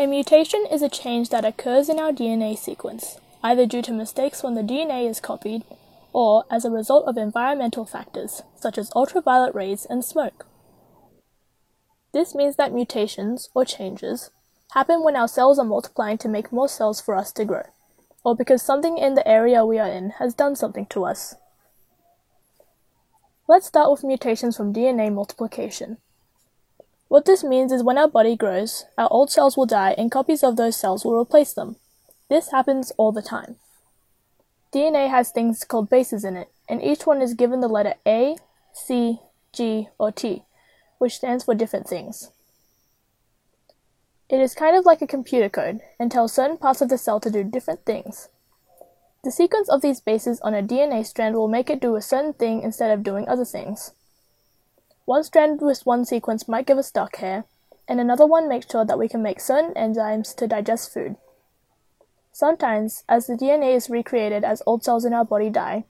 A 0.00 0.06
mutation 0.06 0.64
is 0.70 0.80
a 0.80 0.88
change 0.88 1.30
that 1.30 1.44
occurs 1.44 1.88
in 1.88 1.98
our 1.98 2.12
DNA 2.12 2.56
sequence, 2.56 3.18
either 3.42 3.66
due 3.66 3.82
to 3.82 3.92
mistakes 3.92 4.44
when 4.44 4.54
the 4.54 4.62
DNA 4.62 5.10
is 5.10 5.18
copied 5.20 5.64
or 6.12 6.44
as 6.48 6.64
a 6.64 6.70
result 6.70 7.08
of 7.08 7.16
environmental 7.16 7.84
factors, 7.84 8.42
such 8.54 8.78
as 8.78 8.92
ultraviolet 8.94 9.56
rays 9.56 9.86
and 9.90 10.04
smoke. 10.04 10.46
This 12.12 12.32
means 12.32 12.54
that 12.56 12.72
mutations, 12.72 13.48
or 13.56 13.64
changes, 13.64 14.30
happen 14.70 15.02
when 15.02 15.16
our 15.16 15.26
cells 15.26 15.58
are 15.58 15.64
multiplying 15.64 16.18
to 16.18 16.28
make 16.28 16.52
more 16.52 16.68
cells 16.68 17.00
for 17.00 17.16
us 17.16 17.32
to 17.32 17.44
grow, 17.44 17.64
or 18.24 18.36
because 18.36 18.62
something 18.62 18.98
in 18.98 19.16
the 19.16 19.26
area 19.26 19.66
we 19.66 19.80
are 19.80 19.90
in 19.90 20.10
has 20.20 20.32
done 20.32 20.54
something 20.54 20.86
to 20.86 21.04
us. 21.04 21.34
Let's 23.48 23.66
start 23.66 23.90
with 23.90 24.04
mutations 24.04 24.56
from 24.56 24.72
DNA 24.72 25.12
multiplication. 25.12 25.98
What 27.08 27.24
this 27.24 27.42
means 27.42 27.72
is 27.72 27.82
when 27.82 27.96
our 27.96 28.08
body 28.08 28.36
grows, 28.36 28.84
our 28.98 29.08
old 29.10 29.30
cells 29.30 29.56
will 29.56 29.66
die 29.66 29.94
and 29.96 30.10
copies 30.10 30.44
of 30.44 30.56
those 30.56 30.76
cells 30.76 31.04
will 31.04 31.18
replace 31.18 31.54
them. 31.54 31.76
This 32.28 32.50
happens 32.50 32.92
all 32.98 33.12
the 33.12 33.22
time. 33.22 33.56
DNA 34.72 35.08
has 35.08 35.30
things 35.30 35.64
called 35.64 35.88
bases 35.88 36.22
in 36.22 36.36
it, 36.36 36.48
and 36.68 36.82
each 36.82 37.06
one 37.06 37.22
is 37.22 37.32
given 37.32 37.60
the 37.60 37.68
letter 37.68 37.94
A, 38.06 38.36
C, 38.74 39.20
G, 39.54 39.88
or 39.98 40.12
T, 40.12 40.44
which 40.98 41.16
stands 41.16 41.44
for 41.44 41.54
different 41.54 41.88
things. 41.88 42.30
It 44.28 44.40
is 44.40 44.54
kind 44.54 44.76
of 44.76 44.84
like 44.84 45.00
a 45.00 45.06
computer 45.06 45.48
code 45.48 45.80
and 45.98 46.12
tells 46.12 46.34
certain 46.34 46.58
parts 46.58 46.82
of 46.82 46.90
the 46.90 46.98
cell 46.98 47.18
to 47.20 47.30
do 47.30 47.42
different 47.42 47.86
things. 47.86 48.28
The 49.24 49.30
sequence 49.30 49.70
of 49.70 49.80
these 49.80 50.02
bases 50.02 50.38
on 50.42 50.52
a 50.52 50.62
DNA 50.62 51.06
strand 51.06 51.34
will 51.34 51.48
make 51.48 51.70
it 51.70 51.80
do 51.80 51.96
a 51.96 52.02
certain 52.02 52.34
thing 52.34 52.62
instead 52.62 52.90
of 52.90 53.02
doing 53.02 53.26
other 53.26 53.46
things. 53.46 53.92
One 55.08 55.24
strand 55.24 55.62
with 55.62 55.86
one 55.86 56.04
sequence 56.04 56.46
might 56.46 56.66
give 56.66 56.76
us 56.76 56.90
dark 56.90 57.16
hair, 57.16 57.46
and 57.88 57.98
another 57.98 58.26
one 58.26 58.46
makes 58.46 58.70
sure 58.70 58.84
that 58.84 58.98
we 58.98 59.08
can 59.08 59.22
make 59.22 59.40
certain 59.40 59.72
enzymes 59.72 60.36
to 60.36 60.46
digest 60.46 60.92
food. 60.92 61.16
Sometimes, 62.30 63.04
as 63.08 63.26
the 63.26 63.32
DNA 63.32 63.74
is 63.74 63.88
recreated 63.88 64.44
as 64.44 64.62
old 64.66 64.84
cells 64.84 65.06
in 65.06 65.14
our 65.14 65.24
body 65.24 65.48
die, 65.48 65.86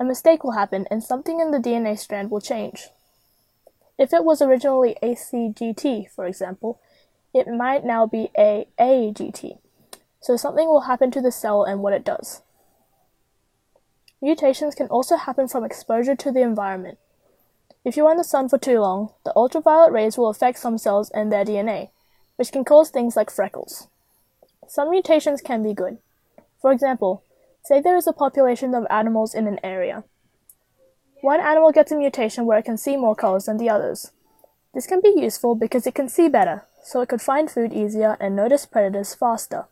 a 0.00 0.04
mistake 0.04 0.42
will 0.42 0.58
happen 0.58 0.84
and 0.90 1.04
something 1.04 1.38
in 1.38 1.52
the 1.52 1.60
DNA 1.60 1.96
strand 1.96 2.28
will 2.28 2.40
change. 2.40 2.88
If 3.98 4.12
it 4.12 4.24
was 4.24 4.42
originally 4.42 4.96
ACGT, 5.00 6.10
for 6.10 6.26
example, 6.26 6.80
it 7.32 7.46
might 7.46 7.84
now 7.84 8.04
be 8.04 8.32
AAGT. 8.36 9.58
So 10.20 10.36
something 10.36 10.66
will 10.66 10.90
happen 10.90 11.12
to 11.12 11.20
the 11.20 11.30
cell 11.30 11.62
and 11.62 11.84
what 11.84 11.92
it 11.92 12.04
does. 12.04 12.42
Mutations 14.20 14.74
can 14.74 14.88
also 14.88 15.14
happen 15.14 15.46
from 15.46 15.62
exposure 15.62 16.16
to 16.16 16.32
the 16.32 16.40
environment. 16.40 16.98
If 17.86 17.96
you 17.96 18.04
are 18.08 18.10
in 18.10 18.16
the 18.16 18.24
sun 18.24 18.48
for 18.48 18.58
too 18.58 18.80
long, 18.80 19.12
the 19.24 19.32
ultraviolet 19.36 19.92
rays 19.92 20.18
will 20.18 20.28
affect 20.28 20.58
some 20.58 20.76
cells 20.76 21.08
and 21.10 21.30
their 21.30 21.44
DNA, 21.44 21.90
which 22.34 22.50
can 22.50 22.64
cause 22.64 22.90
things 22.90 23.14
like 23.14 23.30
freckles. 23.30 23.86
Some 24.66 24.90
mutations 24.90 25.40
can 25.40 25.62
be 25.62 25.72
good. 25.72 25.98
For 26.60 26.72
example, 26.72 27.22
say 27.62 27.80
there 27.80 27.96
is 27.96 28.08
a 28.08 28.12
population 28.12 28.74
of 28.74 28.88
animals 28.90 29.36
in 29.36 29.46
an 29.46 29.60
area. 29.62 30.02
One 31.20 31.38
animal 31.38 31.70
gets 31.70 31.92
a 31.92 31.96
mutation 31.96 32.44
where 32.44 32.58
it 32.58 32.64
can 32.64 32.76
see 32.76 32.96
more 32.96 33.14
colors 33.14 33.44
than 33.44 33.56
the 33.56 33.70
others. 33.70 34.10
This 34.74 34.88
can 34.88 35.00
be 35.00 35.14
useful 35.16 35.54
because 35.54 35.86
it 35.86 35.94
can 35.94 36.08
see 36.08 36.28
better, 36.28 36.64
so 36.82 37.02
it 37.02 37.08
could 37.08 37.22
find 37.22 37.48
food 37.48 37.72
easier 37.72 38.16
and 38.18 38.34
notice 38.34 38.66
predators 38.66 39.14
faster. 39.14 39.66